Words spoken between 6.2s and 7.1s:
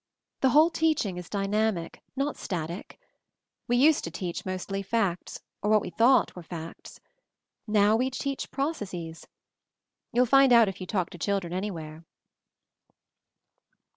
were facts.